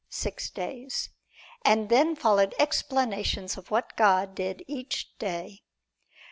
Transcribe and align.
Six 0.09 0.49
days. 0.49 1.09
And 1.63 1.89
then 1.89 2.15
followed 2.15 2.55
explanations 2.57 3.55
of 3.55 3.69
what 3.69 3.95
God 3.95 4.33
did 4.33 4.63
each 4.65 5.15
day. 5.19 5.61